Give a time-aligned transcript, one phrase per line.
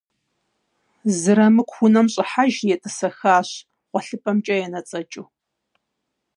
[1.19, 3.49] Зырамыку унэм щӏыхьэжри етӏысэхащ,
[3.89, 5.27] гъуэлъыпӏэмкӏэ енэцӏэкӏыу.